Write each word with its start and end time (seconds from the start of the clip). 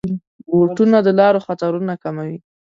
بوټونه 0.49 0.97
د 1.05 1.09
لارو 1.19 1.39
خطرونه 1.47 1.93
کموي. 2.03 2.37